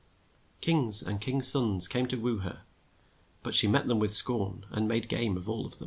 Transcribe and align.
Kings 0.61 1.03
and 1.03 1.21
king's 1.21 1.47
sons 1.47 1.87
came 1.87 2.07
to 2.07 2.15
woo 2.19 2.39
her, 2.39 2.63
but 3.43 3.53
she 3.53 3.67
met 3.67 3.87
them 3.87 3.99
with 3.99 4.11
scorn, 4.15 4.65
and 4.71 4.87
made 4.87 5.07
game 5.07 5.37
of 5.37 5.45
them 5.45 5.53
all. 5.53 5.71